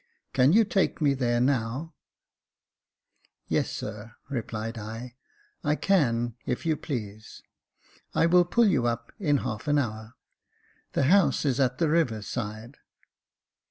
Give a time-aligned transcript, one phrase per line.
[0.33, 1.93] Can you take me there now?""
[3.47, 5.13] Yes, sir," replied I,"
[5.63, 7.43] I can, if you please;
[8.15, 10.15] I will pull you up in half an hour.
[10.93, 12.77] The house is at the river's side."